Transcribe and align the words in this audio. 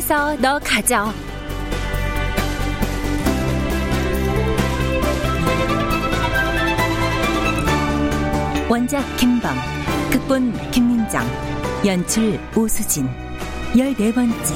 해서 0.00 0.34
너 0.36 0.58
가져. 0.60 1.12
원작 8.66 9.04
김범, 9.18 9.54
극본 10.10 10.70
김민정, 10.70 11.22
연출 11.84 12.40
오수진, 12.56 13.10
열네 13.76 14.14
번째. 14.14 14.54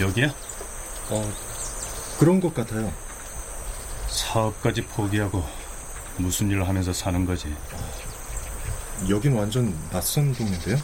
여기야? 0.00 0.28
어, 1.10 1.49
그런 2.20 2.38
것 2.38 2.52
같아요. 2.52 2.92
사업까지 4.10 4.82
포기하고 4.82 5.42
무슨 6.18 6.50
일을 6.50 6.68
하면서 6.68 6.92
사는 6.92 7.24
거지? 7.24 7.46
여긴 9.08 9.32
완전 9.32 9.74
낯선 9.90 10.34
동네인데요? 10.34 10.76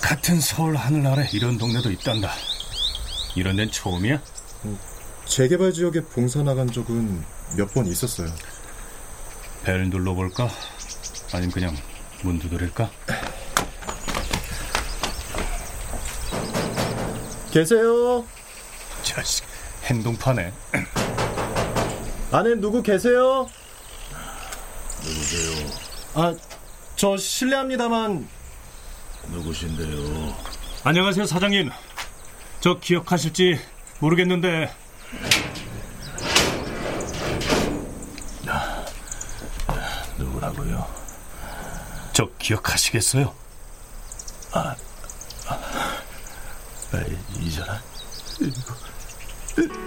같은 0.00 0.40
서울 0.40 0.76
하늘 0.76 1.04
아래 1.08 1.28
이런 1.32 1.58
동네도 1.58 1.90
있단다. 1.90 2.30
이런 3.34 3.56
데는 3.56 3.72
처음이야? 3.72 4.20
재개발 5.26 5.72
지역에 5.72 6.02
봉사 6.04 6.44
나간 6.44 6.70
적은 6.70 7.24
몇 7.56 7.74
번 7.74 7.86
있었어요. 7.88 8.28
벨 9.64 9.88
눌러볼까? 9.90 10.48
아니면 11.32 11.50
그냥 11.50 11.76
문 12.22 12.38
두드릴까? 12.38 12.88
계세요? 17.50 18.24
자식, 19.02 19.44
행동파네. 19.84 20.52
안에 22.32 22.54
누구 22.56 22.82
계세요? 22.82 23.48
누구세요? 25.02 25.66
아, 26.14 26.34
저 26.96 27.16
실례합니다만 27.16 28.26
누구신데요? 29.28 30.34
안녕하세요, 30.84 31.26
사장님. 31.26 31.70
저 32.60 32.78
기억하실지 32.78 33.60
모르겠는데. 34.00 34.70
누구라고요? 40.18 40.86
저 42.12 42.28
기억하시겠어요? 42.38 43.34
아, 44.52 44.74
아, 45.48 47.00
이 47.40 47.50
사람? 47.50 47.78
이거. 48.40 48.83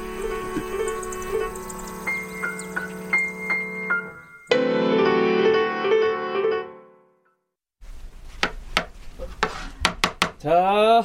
자, 10.37 11.03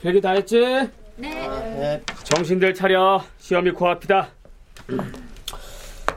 별일 0.00 0.20
다 0.22 0.30
했지? 0.32 0.58
네. 1.16 2.02
정신들 2.24 2.72
차려. 2.74 3.22
시험이 3.38 3.70
코앞이다. 3.72 4.28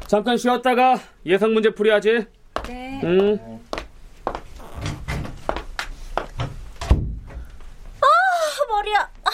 잠깐 0.08 0.38
쉬었다가 0.38 1.00
예상 1.26 1.54
문제 1.54 1.70
풀이하지. 1.70 2.26
네. 2.68 3.02
응. 3.04 3.60
아, 8.00 8.06
머리야. 8.70 9.10
아. 9.24 9.30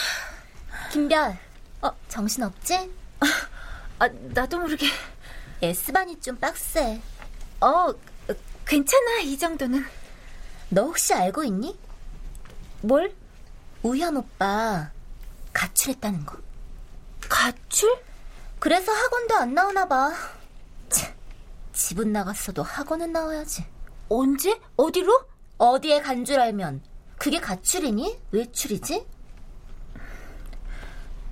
김별, 0.92 1.38
어, 1.82 1.90
정신 2.18 2.42
없지? 2.42 2.92
아, 4.00 4.08
나도 4.34 4.58
모르게. 4.60 4.88
S반이 5.62 6.20
좀 6.20 6.36
빡세. 6.38 7.00
어, 7.62 7.94
괜찮아, 8.66 9.20
이 9.20 9.38
정도는. 9.38 9.86
너 10.70 10.86
혹시 10.86 11.14
알고 11.14 11.44
있니? 11.44 11.78
뭘? 12.82 13.14
우현 13.84 14.18
오빠 14.18 14.90
가출했다는 15.54 16.26
거. 16.26 16.40
가출? 17.30 17.96
그래서 18.58 18.92
학원도 18.92 19.36
안 19.36 19.54
나오나 19.54 19.88
봐. 19.88 20.12
참, 20.90 21.14
집은 21.72 22.12
나갔어도 22.14 22.64
학원은 22.64 23.12
나와야지. 23.12 23.64
언제? 24.10 24.60
어디로? 24.76 25.24
어디에 25.60 26.02
간 26.02 26.26
줄 26.26 26.40
알면 26.40 26.82
그게 27.20 27.40
가출이니? 27.40 28.20
외출이지? 28.32 29.06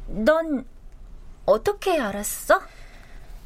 넌 0.07 0.63
어떻게 1.45 1.99
알았어? 1.99 2.61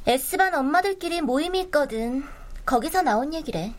S반 0.06 0.56
엄마들끼리 0.56 1.22
모임이 1.22 1.60
있거든. 1.62 2.24
거기서 2.66 3.02
나온 3.02 3.34
얘기래. 3.34 3.74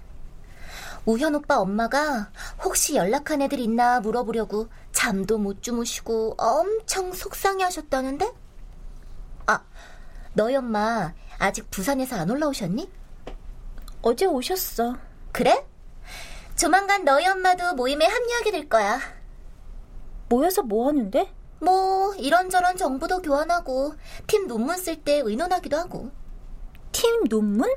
우현 1.06 1.34
오빠 1.34 1.58
엄마가 1.58 2.30
혹시 2.62 2.94
연락한 2.94 3.40
애들 3.42 3.58
있나 3.58 4.00
물어보려고 4.00 4.68
잠도 4.92 5.38
못 5.38 5.62
주무시고 5.62 6.34
엄청 6.36 7.12
속상해 7.12 7.64
하셨다는데? 7.64 8.30
아, 9.46 9.62
너희 10.34 10.54
엄마 10.56 11.14
아직 11.38 11.70
부산에서 11.70 12.16
안 12.16 12.30
올라오셨니? 12.30 12.90
어제 14.02 14.26
오셨어. 14.26 14.96
그래? 15.32 15.66
조만간 16.56 17.04
너희 17.04 17.26
엄마도 17.26 17.74
모임에 17.74 18.04
합류하게 18.04 18.50
될 18.50 18.68
거야. 18.68 19.00
모여서 20.28 20.62
뭐 20.62 20.88
하는데? 20.88 21.32
뭐 21.60 22.14
이런저런 22.14 22.76
정보도 22.76 23.20
교환하고 23.22 23.94
팀 24.26 24.46
논문 24.46 24.76
쓸 24.78 24.96
때 24.96 25.20
의논하기도 25.24 25.76
하고. 25.76 26.10
팀 26.92 27.24
논문? 27.24 27.70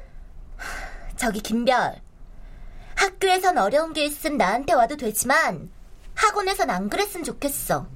저기 1.18 1.42
김별. 1.42 2.02
학교에선 2.96 3.58
어려운 3.58 3.94
게 3.94 4.06
있음 4.06 4.38
나한테 4.38 4.74
와도 4.74 4.98
되지만 4.98 5.70
학원에선 6.16 6.70
안 6.70 6.90
그랬으면 6.90 7.24
좋겠어. 7.24 7.88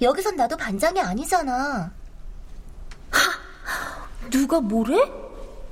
여기선 0.00 0.36
나도 0.36 0.56
반장이 0.56 1.00
아니잖아. 1.00 1.92
누가 4.30 4.60
뭐래? 4.60 4.96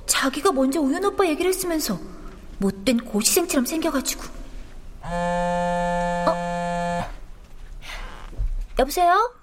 자기가 0.05 0.51
먼저 0.51 0.81
우연 0.81 1.03
오빠 1.05 1.25
얘기를 1.25 1.49
했으면서 1.49 1.97
못된 2.59 3.05
고시생처럼 3.05 3.65
생겨가지고. 3.65 4.23
어? 5.03 6.35
여보세요? 8.79 9.33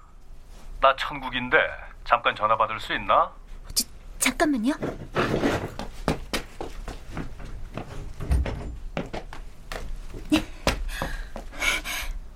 나 0.81 0.95
천국인데 0.95 1.57
잠깐 2.05 2.35
전화 2.35 2.55
받을 2.57 2.79
수 2.79 2.93
있나? 2.93 3.31
지, 3.73 3.85
잠깐만요. 4.17 4.73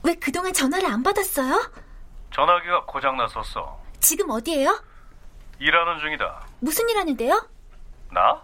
왜 0.04 0.14
그동안 0.16 0.52
전화를 0.54 0.86
안 0.90 1.02
받았어요? 1.02 1.72
전화기가 2.34 2.86
고장 2.86 3.16
났었어. 3.18 3.82
지금 4.00 4.30
어디에요? 4.30 4.84
일하는 5.60 6.00
중이다. 6.00 6.46
무슨 6.60 6.90
일 6.90 6.98
하는데요? 6.98 7.48
나? 8.12 8.42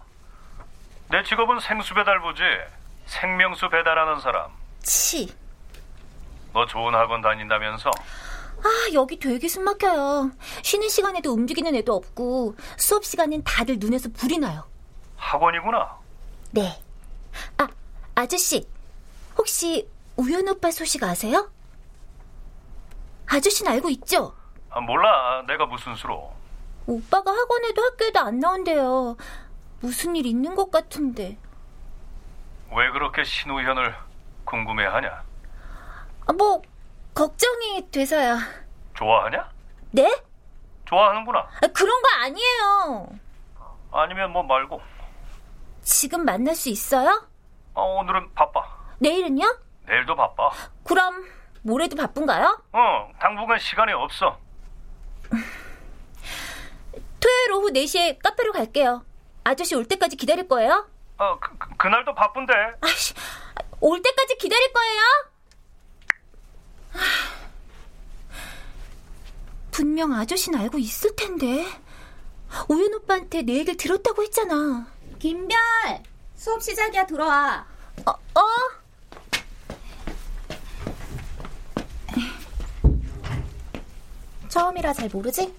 내 1.08 1.22
직업은 1.22 1.60
생수 1.60 1.92
배달부지. 1.94 2.42
생명수 3.06 3.68
배달하는 3.68 4.20
사람. 4.20 4.50
치. 4.82 5.34
너 6.52 6.64
좋은 6.66 6.94
학원 6.94 7.20
다닌다면서? 7.20 7.90
아, 8.62 8.92
여기 8.92 9.18
되게 9.18 9.48
숨 9.48 9.64
막혀요. 9.64 10.30
쉬는 10.62 10.88
시간에도 10.88 11.32
움직이는 11.32 11.74
애도 11.76 11.94
없고 11.94 12.56
수업 12.76 13.04
시간엔 13.04 13.42
다들 13.44 13.78
눈에서 13.78 14.08
불이 14.10 14.38
나요. 14.38 14.64
학원이구나. 15.16 15.96
네. 16.52 16.82
아, 17.58 17.68
아저씨. 18.14 18.66
혹시 19.38 19.88
우연 20.16 20.46
오빠 20.48 20.70
소식 20.70 21.02
아세요? 21.02 21.50
아저씨는 23.26 23.72
알고 23.72 23.88
있죠? 23.90 24.34
아, 24.70 24.80
몰라. 24.80 25.42
내가 25.46 25.66
무슨 25.66 25.94
수로. 25.94 26.32
오빠가 26.86 27.30
학원에도 27.30 27.82
학교에도 27.82 28.18
안 28.20 28.40
나온대요. 28.40 29.16
무슨 29.80 30.16
일 30.16 30.26
있는 30.26 30.54
것 30.54 30.70
같은데. 30.70 31.38
왜 32.72 32.90
그렇게 32.90 33.24
신우현을 33.24 33.94
궁금해하냐? 34.44 35.22
아, 36.26 36.32
뭐 36.32 36.60
걱정이 37.14 37.90
돼서요. 37.90 38.36
좋아하냐? 38.94 39.50
네? 39.92 40.22
좋아하는구나. 40.86 41.38
아, 41.40 41.66
그런 41.74 42.02
거 42.02 42.08
아니에요. 42.22 43.08
아니면 43.92 44.32
뭐 44.32 44.42
말고. 44.42 44.80
지금 45.82 46.24
만날 46.24 46.54
수 46.54 46.68
있어요? 46.68 47.26
어, 47.74 47.82
오늘은 48.00 48.34
바빠. 48.34 48.62
내일은요? 48.98 49.44
내일도 49.86 50.14
바빠. 50.14 50.50
그럼 50.84 51.24
모레도 51.62 51.96
바쁜가요? 51.96 52.62
어, 52.72 53.10
당분간 53.20 53.58
시간이 53.58 53.92
없어. 53.92 54.38
토요일 57.20 57.52
오후 57.52 57.70
4시에 57.72 58.18
카페로 58.22 58.52
갈게요. 58.52 59.04
아저씨 59.44 59.74
올 59.74 59.84
때까지 59.86 60.16
기다릴 60.16 60.48
거예요? 60.48 60.88
어, 61.18 61.38
그, 61.38 61.56
그, 61.58 61.76
그날도 61.76 62.14
바쁜데. 62.14 62.52
아씨, 62.80 63.14
올 63.80 64.00
때까지 64.02 64.36
기다릴 64.38 64.72
거예요? 64.72 65.00
분명 69.70 70.12
아저씨는 70.12 70.58
알고 70.58 70.78
있을 70.78 71.14
텐데. 71.16 71.66
오연 72.68 72.94
오빠한테 72.94 73.42
내 73.42 73.54
얘기를 73.54 73.76
들었다고 73.76 74.22
했잖아. 74.22 74.86
김별! 75.18 75.58
수업 76.36 76.62
시작이야, 76.62 77.06
들어와. 77.06 77.64
어, 78.06 78.10
어? 78.10 78.42
처음이라 84.48 84.92
잘 84.92 85.08
모르지? 85.12 85.54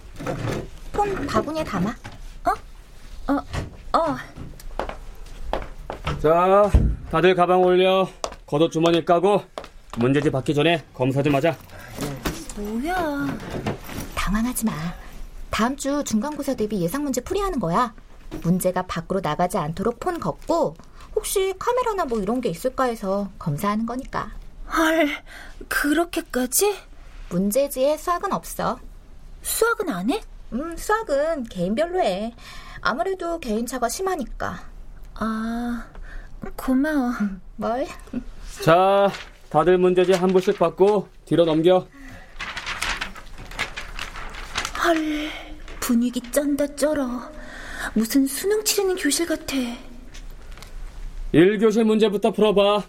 폰 0.92 1.26
바구니에 1.26 1.64
담아. 1.64 1.90
어? 1.90 3.34
어, 3.34 3.98
어. 3.98 4.18
자, 6.22 6.70
다들 7.10 7.34
가방 7.36 7.62
올려. 7.62 8.08
겉옷 8.46 8.72
주머니에 8.72 9.06
까고 9.06 9.44
문제집 9.98 10.32
받기 10.32 10.54
전에 10.54 10.84
검사 10.94 11.22
좀 11.22 11.36
하자. 11.36 11.56
뭐야? 12.56 13.28
당황하지 14.16 14.66
마. 14.66 14.72
다음 15.50 15.76
주 15.76 16.04
중간고사 16.04 16.56
대비 16.56 16.82
예상 16.82 17.04
문제 17.04 17.22
풀이하는 17.22 17.60
거야. 17.60 17.94
문제가 18.44 18.84
밖으로 18.84 19.20
나가지 19.22 19.58
않도록 19.58 20.00
폰 20.00 20.20
걷고 20.20 20.76
혹시 21.16 21.54
카메라나 21.60 22.06
뭐 22.06 22.20
이런 22.22 22.40
게 22.40 22.50
있을까 22.50 22.86
해서 22.86 23.30
검사하는 23.38 23.86
거니까. 23.86 24.32
헐, 24.74 25.10
그렇게까지? 25.68 26.78
문제지에 27.30 27.98
수학은 27.98 28.32
없어. 28.32 28.80
수학은 29.42 29.90
안 29.90 30.10
해? 30.10 30.22
음, 30.54 30.76
수학은 30.78 31.44
개인별로 31.46 32.00
해. 32.02 32.34
아무래도 32.80 33.40
개인차가 33.40 33.90
심하니까. 33.90 34.64
아, 35.16 35.86
고마워. 36.56 37.12
뭘? 37.58 37.86
자, 38.64 39.10
다들 39.52 39.78
문제지 39.78 40.14
한 40.14 40.32
부씩 40.32 40.58
받고 40.58 41.10
뒤로 41.26 41.44
넘겨. 41.44 41.86
헐, 44.82 45.30
분위기 45.82 46.22
쩐다 46.32 46.66
쩔어. 46.68 47.06
무슨 47.94 48.26
수능 48.26 48.64
치르는 48.64 48.96
교실 48.96 49.28
같아. 49.28 49.58
1교시 51.34 51.84
문제부터 51.84 52.32
풀어봐. 52.32 52.84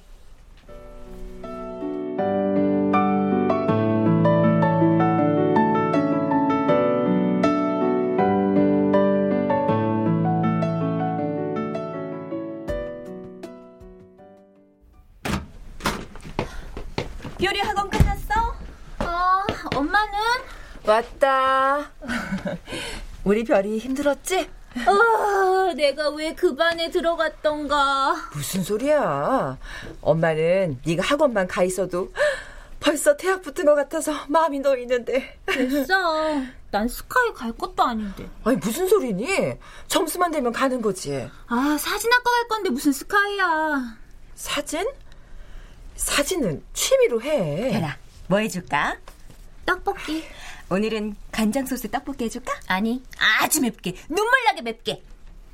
요리 17.42 17.60
학원 17.60 17.90
끝났어? 17.90 18.54
아, 18.98 19.46
엄마는? 19.74 20.18
왔다. 20.86 21.90
우리 23.24 23.44
별이 23.44 23.78
힘들었지? 23.78 24.48
아, 24.86 25.72
내가 25.74 26.08
왜 26.10 26.34
그 26.34 26.54
반에 26.54 26.90
들어갔던가. 26.90 28.14
무슨 28.34 28.62
소리야? 28.62 29.58
엄마는 30.00 30.80
네가 30.86 31.02
학원만 31.04 31.46
가 31.46 31.62
있어도 31.62 32.10
벌써 32.80 33.16
대학 33.16 33.42
붙은 33.42 33.64
것 33.64 33.74
같아서 33.74 34.12
마음이 34.28 34.60
놓이는데. 34.60 35.38
됐어. 35.46 35.94
난 36.70 36.88
스카이 36.88 37.32
갈 37.34 37.52
것도 37.52 37.82
아닌데. 37.82 38.28
아니 38.44 38.56
무슨 38.56 38.88
소리니? 38.88 39.54
점수만 39.88 40.30
되면 40.30 40.52
가는 40.52 40.80
거지. 40.80 41.28
아, 41.48 41.76
사진 41.78 42.12
학과 42.12 42.30
갈 42.30 42.48
건데 42.48 42.70
무슨 42.70 42.92
스카이야. 42.92 43.96
사진? 44.34 44.86
사진은 45.96 46.64
취미로 46.72 47.20
해. 47.22 47.70
별아, 47.72 47.96
뭐 48.28 48.38
해줄까? 48.38 48.96
떡볶이. 49.66 50.24
오늘은 50.70 51.16
간장 51.30 51.66
소스 51.66 51.90
떡볶이 51.90 52.24
해줄까? 52.24 52.52
아니, 52.66 53.02
아주 53.40 53.60
맵게. 53.60 53.94
눈물 54.08 54.44
나게 54.44 54.62
맵게. 54.62 55.02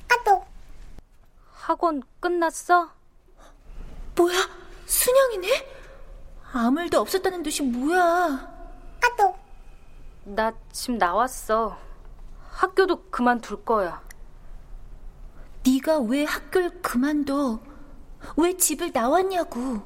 까똑. 0.07 0.47
학원 1.53 2.03
끝났어? 2.21 2.93
뭐야? 4.17 4.49
순영이네? 4.87 5.67
아무 6.53 6.81
일도 6.81 7.01
없었다는 7.01 7.43
듯이 7.43 7.63
뭐야? 7.63 8.57
까똑. 9.01 9.39
나집 10.25 10.93
나왔어. 10.93 11.79
학교도 12.51 13.11
그만둘 13.11 13.65
거야. 13.65 14.03
네가 15.67 15.99
왜 16.01 16.25
학교를 16.25 16.81
그만둬? 16.81 17.61
왜 18.37 18.57
집을 18.57 18.91
나왔냐고. 18.93 19.83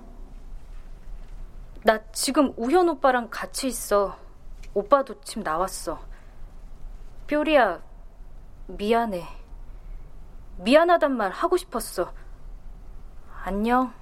나 1.85 1.99
지금 2.13 2.55
우현 2.57 2.89
오빠랑 2.89 3.29
같이 3.29 3.67
있어. 3.67 4.17
오빠도 4.73 5.21
집 5.23 5.41
나왔어. 5.41 6.01
뾰리야, 7.27 7.83
미안해. 8.69 9.27
미안하단 10.59 11.17
말 11.17 11.33
하고 11.33 11.57
싶었어. 11.57 12.13
안녕. 13.45 13.93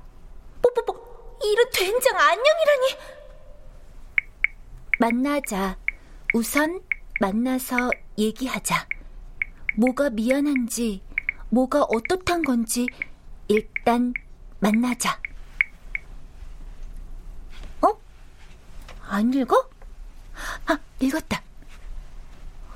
뽀뽀뽀, 0.60 1.38
이런 1.42 1.70
된장 1.72 2.16
안녕이라니. 2.16 2.98
만나자. 4.98 5.78
우선 6.34 6.82
만나서 7.18 7.90
얘기하자. 8.18 8.86
뭐가 9.78 10.10
미안한지, 10.10 11.02
뭐가 11.48 11.84
어떻단 11.84 12.44
건지 12.44 12.86
일단 13.48 14.12
만나자. 14.58 15.18
안 19.10 19.34
읽어? 19.34 19.68
아, 20.66 20.78
읽었다. 21.00 21.42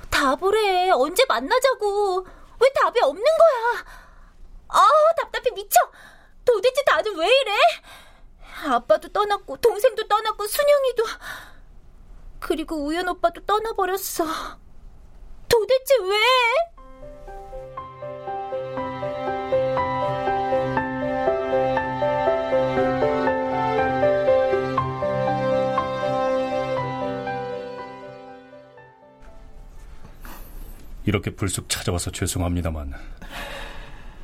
답을 0.09 0.57
해. 0.57 0.91
언제 0.91 1.23
만나자고. 1.29 2.27
왜 2.59 2.69
답이 2.73 2.99
없는 3.01 3.23
거야? 3.23 3.85
아, 4.67 4.87
답답해 5.21 5.49
미쳐. 5.51 5.79
도대체 6.43 6.83
다들 6.83 7.15
왜 7.15 7.25
이래? 7.25 7.53
아빠도 8.65 9.07
떠났고, 9.07 9.57
동생도 9.57 10.07
떠났고, 10.09 10.45
순영이도. 10.45 11.03
그리고 12.41 12.83
우연 12.85 13.07
오빠도 13.07 13.45
떠나버렸어. 13.45 14.25
도대체 15.47 15.95
왜? 16.01 16.17
이렇게 31.05 31.29
불쑥 31.29 31.69
찾아와서 31.69 32.11
죄송합니다만 32.11 32.93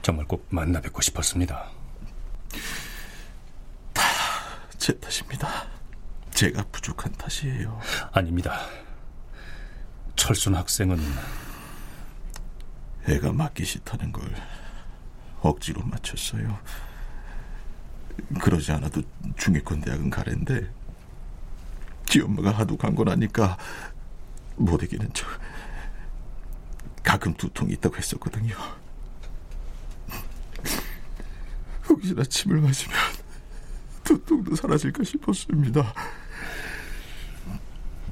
정말 0.02 0.26
꼭 0.26 0.48
만나 0.50 0.82
뵙고 0.82 1.02
싶었습니다. 1.02 1.70
제 4.80 5.00
탓입니다. 5.00 5.48
제가 6.32 6.64
부족한 6.72 7.12
탓이에요. 7.14 7.80
아닙니다. 8.12 8.62
철순 10.16 10.56
학생은 10.56 10.98
애가 13.08 13.32
맞기 13.32 13.64
싫다는 13.64 14.12
걸 14.12 14.24
억지로 15.42 15.84
맞췄어요. 15.84 16.60
그러지 18.42 18.72
않아도 18.72 19.04
중위권 19.38 19.82
대학은 19.82 20.10
가랜데 20.10 20.72
지 22.08 22.22
엄마가 22.22 22.52
하도 22.52 22.76
강권하니까 22.76 23.58
못 24.56 24.82
이기는 24.82 25.14
척 25.14 25.28
가끔 27.04 27.34
두통이 27.34 27.74
있다고 27.74 27.98
했었거든요. 27.98 28.56
혹시나 31.90 32.24
침을 32.24 32.62
마시면 32.62 32.96
두통도 34.04 34.56
사라질까 34.56 35.04
싶었습니다. 35.04 35.94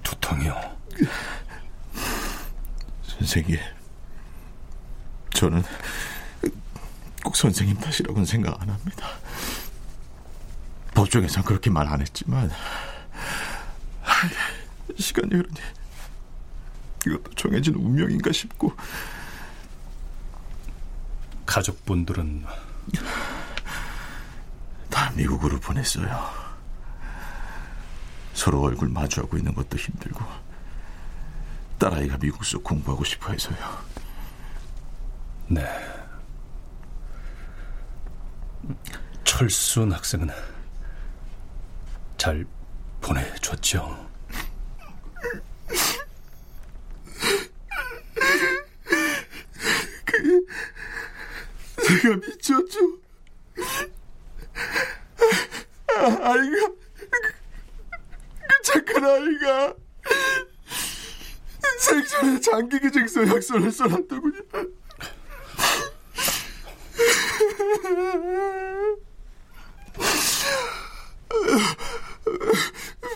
두통이요? 0.04 0.78
선생님, 3.04 3.58
저는 5.34 5.64
꼭 7.24 7.36
선생님 7.36 7.78
탓이라고는 7.78 8.26
생각 8.26 8.62
안 8.62 8.70
합니다. 8.70 9.08
법정에선 10.94 11.44
그렇게 11.44 11.70
말 11.70 11.88
안 11.88 12.02
했지만 12.02 12.52
시간이 14.98 15.30
흐르니 15.36 15.60
이것도 17.06 17.34
정해진 17.36 17.76
운명인가 17.76 18.32
싶고 18.32 18.74
가족분들은 21.46 22.46
다 24.90 25.12
미국으로 25.16 25.60
보냈어요. 25.60 26.50
서로 28.34 28.62
얼굴 28.62 28.90
마주하고 28.90 29.38
있는 29.38 29.54
것도 29.54 29.78
힘들고 29.78 30.24
딸아이가 31.78 32.18
미국서 32.18 32.60
공부하고 32.60 33.04
싶어 33.04 33.32
해서요. 33.32 33.58
네. 35.48 35.66
철순 39.24 39.92
학생은 39.92 40.30
잘 42.18 42.46
보내줬죠. 43.02 44.10
그게 50.06 50.40
제가 51.90 52.16
미쳤죠. 52.18 53.00
아, 55.98 56.04
아이가 56.04 56.68
그, 56.68 57.10
그 57.10 58.62
착한 58.64 59.04
아이가 59.06 59.76
생전에 61.80 62.40
장기 62.42 62.80
기증서 62.80 63.28
약서를 63.28 63.72
써놨더군요. 63.72 64.42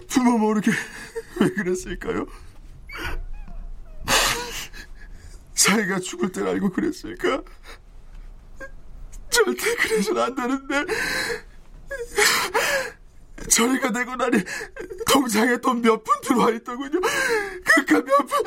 부모 0.08 0.38
모르게 0.38 0.72
왜 1.40 1.50
그랬을까요? 1.50 2.26
자기가 5.54 6.00
죽을 6.00 6.32
때 6.32 6.42
알고 6.42 6.72
그랬을까? 6.72 7.44
그래서는 9.94 10.22
안 10.24 10.36
되는데 10.36 10.86
저희가 13.50 13.92
되고 13.92 14.16
나니 14.16 14.44
통장에 15.12 15.58
돈 15.58 15.82
몇 15.82 16.04
푼 16.04 16.22
들어와 16.22 16.50
있더군요. 16.52 17.00
그니까 17.66 18.02
몇 18.02 18.18
푼, 18.26 18.44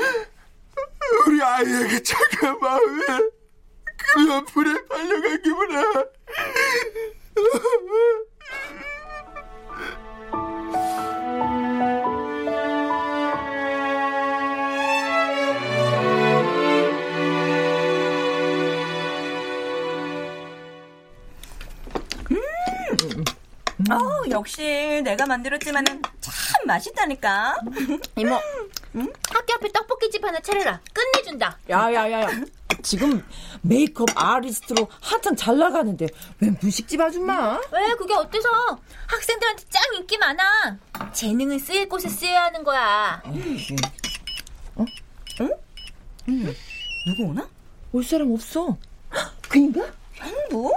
우리 1.29 1.43
아이의 1.43 1.89
그 1.89 2.03
착한 2.03 2.59
마음에 2.59 3.05
그 3.07 4.21
몇 4.27 4.45
푼에 4.47 4.75
팔려간 4.89 5.43
기분에. 5.43 5.83
역시 24.37 25.01
내가 25.03 25.25
만들었지만은 25.25 26.03
참 26.21 26.33
맛있다니까. 26.67 27.57
이모, 28.17 28.35
학교 29.31 29.55
앞에 29.55 29.73
떡볶이집 29.73 30.23
하나 30.23 30.39
차려라. 30.41 30.79
끝내준다. 30.93 31.59
야야야야. 31.71 32.29
지금 32.83 33.25
메이크업 33.63 34.11
아리스트로 34.15 34.89
한창 35.01 35.35
잘 35.35 35.57
나가는데 35.57 36.07
웬 36.41 36.55
분식집 36.59 37.01
아줌마? 37.01 37.59
왜 37.73 37.95
그게 37.95 38.13
어때서? 38.13 38.49
학생들한테 39.07 39.65
짱 39.71 39.83
인기 39.95 40.19
많아. 40.19 40.79
재능을 41.15 41.59
쓰일 41.59 41.89
곳에 41.89 42.07
쓰여야 42.09 42.45
하는 42.45 42.63
거야. 42.63 43.23
어? 44.75 44.85
응? 45.41 45.51
응. 46.29 46.55
누구 47.07 47.31
오나? 47.31 47.49
올 47.93 48.05
사람 48.05 48.31
없어. 48.33 48.77
그인가? 49.49 49.81
형부? 50.13 50.73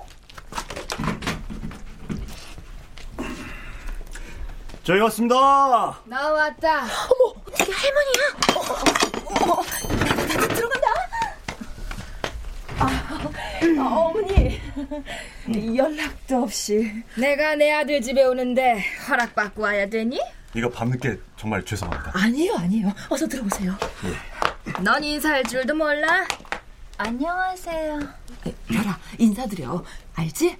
저희 4.89 5.01
왔습니다. 5.01 5.36
나왔다. 6.05 6.79
어머, 6.81 7.36
어떻게 7.46 7.72
할머니야? 7.72 8.22
어머, 9.36 9.62
들어간다. 10.55 10.88
아, 12.79 13.29
아, 13.77 13.96
어머니 13.96 14.60
연락도 15.77 16.41
없이 16.41 16.91
내가 17.15 17.53
내 17.53 17.72
아들 17.72 18.01
집에 18.01 18.24
오는데 18.24 18.84
허락받고 19.08 19.62
와야 19.62 19.88
되니? 19.88 20.19
이거 20.55 20.67
밤늦게 20.72 21.19
정말 21.38 21.63
죄송합니다. 21.63 22.12
아니에요 22.15 22.55
아니에요 22.55 22.91
어서 23.10 23.27
들어오세요 23.27 23.77
넌 24.84 25.03
인사할 25.03 25.43
줄도 25.43 25.75
몰라? 25.75 26.27
안녕하세요. 26.98 28.00
별아 28.67 28.98
인사드려 29.19 29.84
알지? 30.15 30.58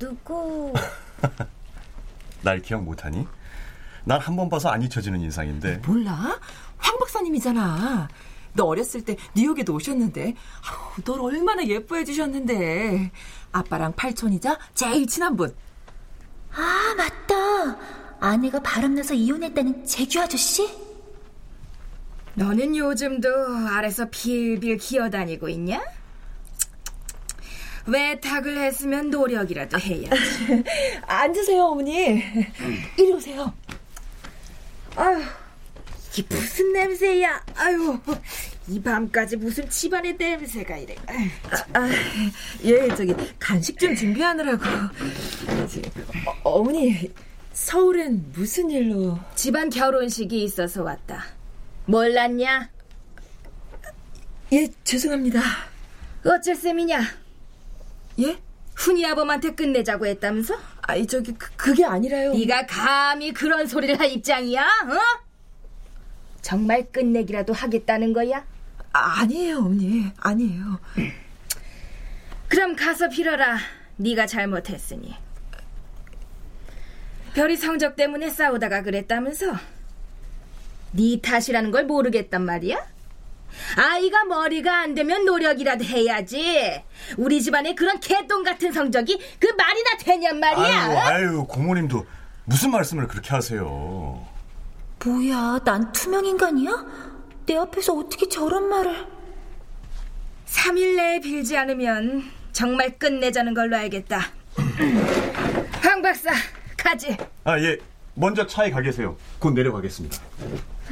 누구? 0.00 0.74
날 2.42 2.58
기억 2.60 2.82
못하니? 2.82 3.28
난 4.06 4.20
한 4.20 4.36
번 4.36 4.48
봐서 4.48 4.68
안 4.70 4.82
잊혀지는 4.82 5.20
인상인데 5.20 5.78
몰라? 5.86 6.38
황 6.78 6.98
박사님이잖아 6.98 8.08
너 8.54 8.64
어렸을 8.64 9.02
때 9.02 9.16
뉴욕에도 9.34 9.74
오셨는데 9.74 10.34
아우, 10.68 11.02
널 11.04 11.20
얼마나 11.20 11.64
예뻐해 11.66 12.04
주셨는데 12.04 13.10
아빠랑 13.52 13.92
팔촌이자 13.94 14.58
제일 14.74 15.06
친한 15.06 15.36
분 15.36 15.54
아, 16.56 16.94
맞다. 16.96 17.76
아내가 18.20 18.60
바람나서 18.60 19.14
이혼했다는 19.14 19.84
재규 19.86 20.20
아저씨? 20.20 20.68
너는 22.34 22.76
요즘도 22.76 23.28
아래서 23.70 24.06
빌빌 24.08 24.76
기어다니고 24.76 25.48
있냐? 25.48 25.82
외탁을 27.86 28.56
했으면 28.58 29.10
노력이라도 29.10 29.78
해야지. 29.78 30.64
앉으세요 31.06 31.64
어머니 31.64 32.22
이리 32.98 33.12
오세요 33.12 33.52
아휴, 34.96 35.22
이게 36.16 36.22
무슨 36.34 36.72
냄새야? 36.72 37.44
아유, 37.56 37.98
이 38.68 38.80
밤까지 38.80 39.36
무슨 39.36 39.68
집안의 39.68 40.16
냄새가 40.16 40.76
이래. 40.76 40.94
아, 41.72 41.88
예, 42.64 42.88
저기 42.94 43.14
간식 43.38 43.78
좀 43.78 43.94
준비하느라고. 43.94 44.62
어, 46.44 46.50
어머니, 46.50 47.12
서울엔 47.52 48.32
무슨 48.32 48.70
일로? 48.70 49.18
집안 49.34 49.70
결혼식이 49.70 50.44
있어서 50.44 50.82
왔다. 50.82 51.24
몰랐냐? 51.86 52.70
예, 54.52 54.68
죄송합니다. 54.84 55.40
어쩔 56.24 56.54
셈이냐? 56.54 57.00
예? 58.20 58.38
훈이 58.76 59.04
아범한테 59.06 59.54
끝내자고 59.54 60.06
했다면서? 60.06 60.54
아니, 60.86 61.06
저기, 61.06 61.32
그, 61.32 61.50
그게 61.56 61.84
아니라요. 61.84 62.34
네가 62.34 62.66
감히 62.66 63.32
그런 63.32 63.66
소리를 63.66 63.98
할 63.98 64.10
입장이야? 64.10 64.62
어? 64.62 65.24
정말 66.42 66.90
끝내기라도 66.92 67.52
하겠다는 67.54 68.12
거야? 68.12 68.44
아, 68.92 69.20
아니에요, 69.20 69.58
어머니. 69.58 70.10
아니에요. 70.18 70.78
그럼 72.48 72.76
가서 72.76 73.08
빌어라. 73.08 73.58
네가 73.96 74.26
잘못했으니. 74.26 75.14
별이 77.34 77.56
성적 77.56 77.96
때문에 77.96 78.28
싸우다가 78.30 78.82
그랬다면서? 78.82 79.56
네 80.92 81.20
탓이라는 81.20 81.70
걸 81.72 81.84
모르겠단 81.86 82.42
말이야? 82.44 82.93
아이가 83.76 84.24
머리가 84.24 84.80
안 84.80 84.94
되면 84.94 85.24
노력이라도 85.24 85.84
해야지. 85.84 86.82
우리 87.16 87.42
집안에 87.42 87.74
그런 87.74 87.98
개똥 88.00 88.42
같은 88.42 88.72
성적이 88.72 89.18
그 89.38 89.46
말이나 89.56 89.90
되냔 89.98 90.40
말이야. 90.40 90.82
아유, 90.84 90.98
아유, 90.98 91.46
고모님도 91.48 92.06
무슨 92.44 92.70
말씀을 92.70 93.06
그렇게 93.08 93.30
하세요? 93.30 94.26
뭐야, 95.04 95.60
난 95.64 95.92
투명 95.92 96.24
인간이야? 96.24 96.86
내 97.46 97.56
앞에서 97.56 97.92
어떻게 97.94 98.28
저런 98.28 98.68
말을? 98.68 99.06
3일 100.46 100.96
내에 100.96 101.20
빌지 101.20 101.56
않으면 101.56 102.30
정말 102.52 102.96
끝내자는 102.98 103.54
걸로 103.54 103.76
알겠다. 103.76 104.20
황 105.82 106.00
박사, 106.00 106.30
가지. 106.76 107.16
아, 107.44 107.58
예. 107.58 107.78
먼저 108.14 108.46
차에 108.46 108.70
가 108.70 108.80
계세요. 108.80 109.16
곧 109.40 109.50
내려가겠습니다. 109.52 110.16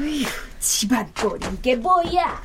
어휴, 0.00 0.24
집안 0.58 1.12
꼴 1.14 1.38
이게 1.52 1.76
뭐야? 1.76 2.40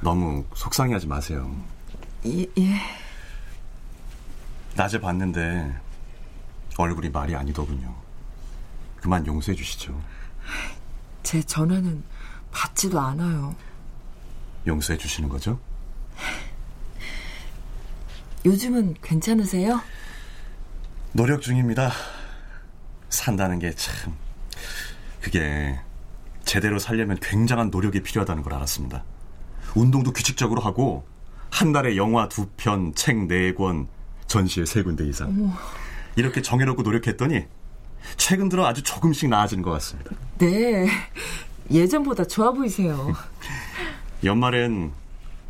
너무 0.00 0.44
속상해하지 0.54 1.06
마세요. 1.06 1.54
예, 2.26 2.46
예. 2.58 2.80
낮에 4.74 4.98
봤는데 5.00 5.78
얼굴이 6.76 7.10
말이 7.10 7.34
아니더군요. 7.34 7.94
그만 8.96 9.26
용서해 9.26 9.54
주시죠. 9.56 10.00
제 11.22 11.42
전화는 11.42 12.02
받지도 12.50 12.98
않아요. 12.98 13.54
용서해 14.66 14.98
주시는 14.98 15.28
거죠? 15.28 15.58
요즘은 18.44 18.96
괜찮으세요? 19.02 19.80
노력 21.12 21.42
중입니다. 21.42 21.90
산다는 23.08 23.58
게 23.58 23.72
참, 23.74 24.14
그게 25.20 25.78
제대로 26.44 26.78
살려면 26.78 27.18
굉장한 27.20 27.70
노력이 27.70 28.02
필요하다는 28.02 28.42
걸 28.42 28.54
알았습니다. 28.54 29.04
운동도 29.74 30.12
규칙적으로 30.12 30.60
하고, 30.60 31.04
한 31.50 31.72
달에 31.72 31.96
영화 31.96 32.28
두 32.28 32.46
편, 32.56 32.94
책 32.94 33.26
네 33.26 33.52
권, 33.54 33.88
전시회 34.26 34.64
세 34.64 34.82
군데 34.82 35.06
이상. 35.06 35.28
어머. 35.28 35.52
이렇게 36.16 36.42
정해놓고 36.42 36.82
노력했더니, 36.82 37.44
최근 38.16 38.48
들어 38.48 38.66
아주 38.66 38.82
조금씩 38.82 39.28
나아지는 39.28 39.62
것 39.62 39.70
같습니다. 39.72 40.12
네. 40.38 40.88
예전보다 41.70 42.24
좋아 42.24 42.52
보이세요. 42.52 43.12
연말엔 44.24 44.92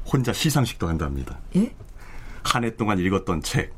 혼자 0.07 0.33
시상식도 0.33 0.89
한답니다. 0.89 1.39
예? 1.57 1.75
한 2.43 2.65
해 2.65 2.75
동안 2.77 2.99
읽었던 2.99 3.43
책, 3.43 3.73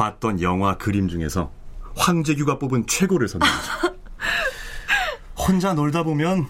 봤던 0.00 0.42
영화, 0.42 0.76
그림 0.76 1.08
중에서 1.08 1.50
황재규가 1.96 2.58
뽑은 2.58 2.86
최고를 2.86 3.28
선정하죠. 3.28 3.96
혼자 5.38 5.72
놀다 5.72 6.02
보면 6.02 6.46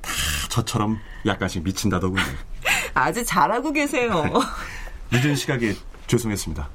다 0.00 0.10
저처럼 0.48 0.98
약간씩 1.26 1.62
미친다더군요. 1.64 2.22
아주 2.94 3.22
잘하고 3.24 3.72
계세요. 3.72 4.24
늦은 5.12 5.36
시각에 5.36 5.74
죄송했습니다. 6.06 6.66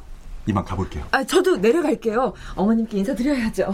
이만 0.45 0.63
가볼게요. 0.63 1.07
아, 1.09 1.23
저도 1.23 1.57
내려갈게요. 1.57 2.33
어머님께 2.55 2.99
인사드려야죠. 2.99 3.73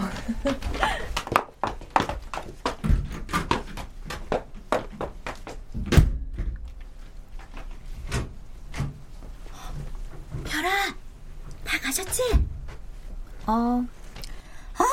별아, 10.44 10.94
다 11.64 11.78
가셨지? 11.80 12.22
어. 13.50 13.84
아, 14.78 14.84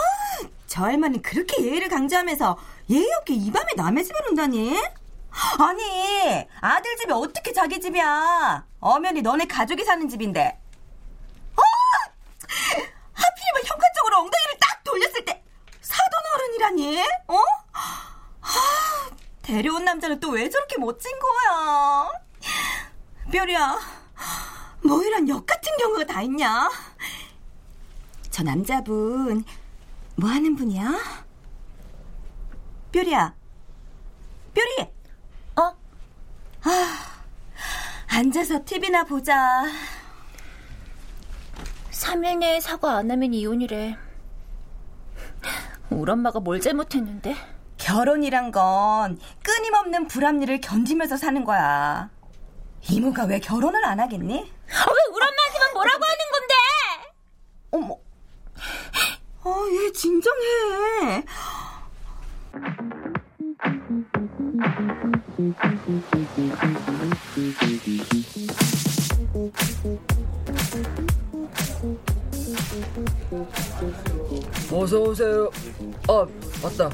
저 0.66 0.84
할머니 0.84 1.22
그렇게 1.22 1.64
예의를 1.64 1.90
강조하면서 1.90 2.58
예의 2.90 3.08
없게 3.20 3.34
이 3.36 3.52
밤에 3.52 3.68
남의 3.76 4.04
집에 4.04 4.18
온다니? 4.30 4.76
아니, 5.60 6.48
아들 6.62 6.96
집이 6.98 7.12
어떻게 7.14 7.54
자기 7.54 7.80
집이야? 7.80 8.66
엄연히 8.80 9.22
너네 9.22 9.46
가족이 9.46 9.84
사는 9.84 10.10
집인데. 10.10 10.60
아! 11.56 11.62
하필이면 13.14 13.64
현관 13.66 13.90
쪽으로 13.98 14.18
엉덩이를 14.22 14.58
딱 14.60 14.84
돌렸을 14.84 15.26
때 15.26 15.44
사돈 15.82 16.12
어른이라니? 16.36 17.04
어? 17.28 17.38
아, 17.74 19.10
데려온 19.44 19.86
남자는 19.86 20.20
또 20.20 20.30
왜 20.32 20.50
저렇게 20.50 20.78
멋진 20.80 21.12
거야? 21.20 22.10
뼈리야, 23.32 23.78
뭐 24.84 25.04
이런 25.04 25.28
역 25.30 25.46
같은 25.46 25.72
경우가 25.78 26.06
다 26.06 26.22
있냐? 26.24 26.70
저 28.38 28.44
남자분 28.44 29.44
뭐 30.16 30.30
하는 30.30 30.56
분이야? 30.56 30.94
뼈리야, 32.92 33.34
뼈리. 34.54 34.92
어? 35.56 35.76
아, 36.62 37.24
앉아서 38.06 38.64
TV나 38.64 39.06
보자. 39.06 39.66
3일 41.90 42.38
내에 42.38 42.60
사과 42.60 42.98
안 42.98 43.10
하면 43.10 43.34
이혼이래. 43.34 43.98
우리 45.90 46.12
엄마가 46.12 46.40
뭘 46.40 46.62
잘못했는데? 46.62 47.36
결혼이란 47.80 48.52
건 48.52 49.18
끊임없는 49.42 50.08
불합리를 50.08 50.62
견디면서 50.62 51.18
사는 51.18 51.44
거야. 51.44 52.12
이모가 52.88 53.24
왜 53.26 53.40
결혼을 53.40 53.84
안 53.84 54.00
하겠니? 54.00 54.36
아, 54.36 54.42
왜 54.44 55.16
우리 55.16 55.26
엄마한테만 55.26 55.74
뭐라고 55.74 56.04
하는 56.06 56.18
건데? 56.32 56.54
어머. 57.72 58.08
어, 59.44 59.66
얘 59.72 59.87
진정해. 59.98 61.26
어서 74.72 75.00
오세요. 75.00 75.50
아, 76.08 76.28
맞다. 76.62 76.92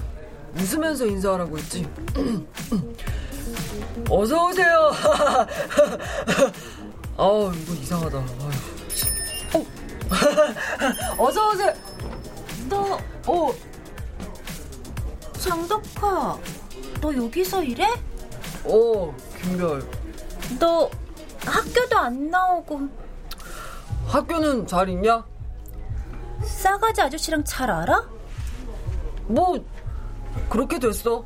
웃으면서 0.56 1.06
인사하라고 1.06 1.58
했지. 1.58 1.86
어서 4.10 4.48
오세요. 4.48 4.92
아우, 7.18 7.52
이거 7.54 7.74
이상하다. 7.74 8.18
어. 8.18 9.66
어서 11.20 11.50
오세요. 11.50 11.93
너, 12.70 12.98
어, 13.28 13.54
장덕화, 15.40 16.38
너 17.02 17.16
여기서 17.16 17.64
일해? 17.64 17.88
어, 18.66 19.16
김별. 19.42 19.86
너 20.60 20.90
학교도 21.46 21.98
안 21.98 22.30
나오고 22.30 22.88
학교는 24.08 24.68
잘 24.68 24.90
있냐? 24.90 25.26
싸가지 26.44 27.02
아저씨랑 27.02 27.44
잘 27.44 27.70
알아? 27.70 28.08
뭐 29.28 29.58
그렇게 30.50 30.80
됐어. 30.80 31.26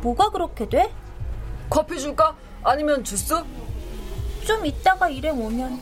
뭐가 0.00 0.30
그렇게 0.30 0.68
돼? 0.68 0.92
커피 1.68 2.00
줄까? 2.00 2.34
아니면 2.62 3.04
주스? 3.04 3.34
좀 4.44 4.64
이따가 4.66 5.08
일해 5.08 5.30
오면. 5.30 5.80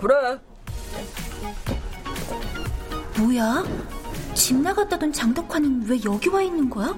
그래. 0.00 0.38
뭐야? 3.18 3.64
집 4.34 4.56
나갔다던 4.56 5.12
장덕화는 5.12 5.86
왜 5.88 5.98
여기 6.04 6.28
와 6.28 6.42
있는 6.42 6.68
거야? 6.68 6.94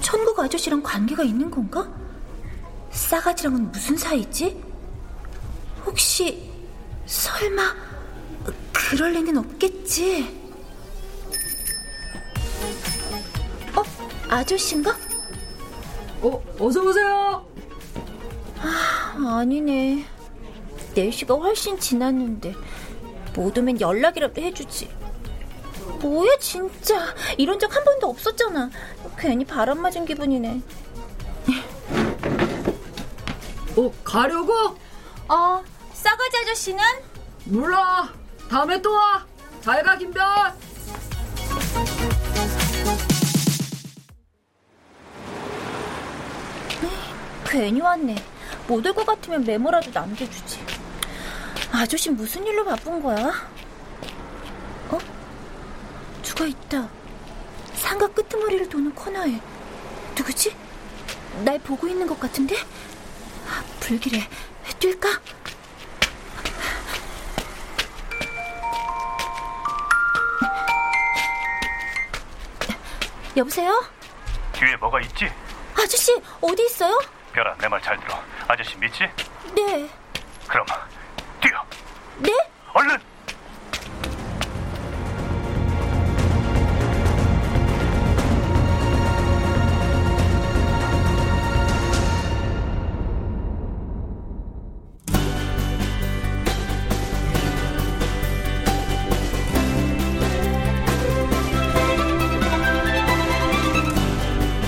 천국 0.00 0.38
아저씨랑 0.40 0.82
관계가 0.82 1.22
있는 1.22 1.50
건가? 1.50 1.88
싸가지랑은 2.90 3.70
무슨 3.72 3.96
사이지? 3.96 4.62
혹시 5.84 6.50
설마 7.06 7.74
그럴 8.72 9.12
리는 9.12 9.36
없겠지? 9.36 10.46
어? 13.76 13.82
아저씨인가? 14.28 14.96
어, 16.22 16.42
어서 16.58 16.80
오세요. 16.82 17.46
아, 18.58 19.38
아니네. 19.40 20.04
4시가 20.94 21.38
훨씬 21.38 21.78
지났는데 21.78 22.54
못 23.36 23.56
오면 23.58 23.80
연락이라도 23.80 24.40
해주지. 24.40 24.88
뭐야 26.00 26.36
진짜 26.40 27.14
이런 27.36 27.58
적 27.58 27.70
한 27.74 27.84
번도 27.84 28.08
없었잖아. 28.08 28.70
괜히 29.18 29.44
바람 29.44 29.80
맞은 29.80 30.04
기분이네. 30.06 30.60
어, 33.76 33.92
가려고? 34.02 34.52
어, 35.28 35.62
싸가지 35.92 36.36
아저씨는? 36.38 36.82
몰라. 37.44 38.12
다음에 38.48 38.80
또 38.80 38.92
와. 38.94 39.24
잘 39.60 39.82
가, 39.82 39.96
김별. 39.98 40.24
괜히 47.48 47.80
왔네. 47.80 48.16
못 48.66 48.84
올 48.86 48.92
것 48.94 49.06
같으면 49.06 49.44
메모라도 49.44 49.90
남겨주지. 49.92 50.60
아저씨 51.78 52.10
무슨 52.10 52.46
일로 52.46 52.64
바쁜 52.64 53.02
거야? 53.02 53.28
어? 54.88 54.98
누가 56.22 56.46
있다. 56.46 56.88
상가 57.74 58.06
끄트머리를 58.08 58.68
도는 58.70 58.94
코너에 58.94 59.38
누구지? 60.16 60.56
날 61.44 61.58
보고 61.58 61.86
있는 61.86 62.06
것 62.06 62.18
같은데? 62.18 62.56
아, 63.46 63.62
불길에 63.80 64.26
뛸까? 64.80 65.20
여보세요? 73.36 73.84
뒤에 74.52 74.76
뭐가 74.76 75.00
있지? 75.00 75.30
아저씨 75.74 76.20
어디 76.40 76.64
있어요? 76.64 76.98
별아, 77.32 77.54
내 77.58 77.68
말 77.68 77.80
잘 77.82 77.98
들어. 78.00 78.18
아저씨 78.48 78.76
믿지? 78.78 79.04
네. 79.54 79.88
그럼. 80.48 80.64
네? 82.18 82.32
얼른. 82.74 82.98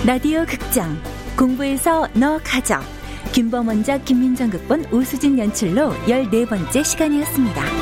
라디오 0.06 0.46
극장 0.46 0.96
공부에서 1.36 2.08
너 2.14 2.38
가져 2.42 2.80
김범원작 3.32 4.04
김민정 4.04 4.50
극본 4.50 4.86
오수진 4.92 5.38
연출로 5.38 5.90
14번째 6.06 6.84
시간이었습니다. 6.84 7.77